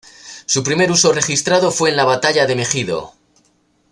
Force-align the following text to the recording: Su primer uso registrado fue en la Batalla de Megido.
Su 0.47 0.63
primer 0.63 0.89
uso 0.89 1.13
registrado 1.13 1.69
fue 1.69 1.91
en 1.91 1.95
la 1.95 2.05
Batalla 2.05 2.47
de 2.47 2.55
Megido. 2.55 3.13